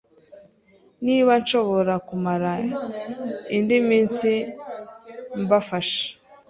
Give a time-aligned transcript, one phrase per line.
[1.05, 2.51] niba nshobora kumara
[3.57, 4.29] indi minsi
[5.41, 6.01] mbafasha